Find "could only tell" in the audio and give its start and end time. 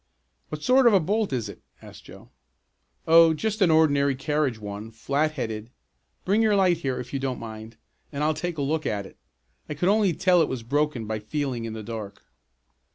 9.75-10.41